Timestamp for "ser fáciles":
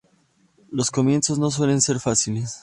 1.79-2.59